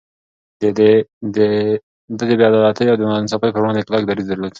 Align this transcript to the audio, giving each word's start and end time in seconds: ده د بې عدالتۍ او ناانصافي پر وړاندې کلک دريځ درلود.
ده 0.59 0.69
د 2.17 2.19
بې 2.27 2.43
عدالتۍ 2.49 2.85
او 2.89 2.97
ناانصافي 3.01 3.49
پر 3.53 3.61
وړاندې 3.61 3.85
کلک 3.87 4.03
دريځ 4.05 4.27
درلود. 4.29 4.49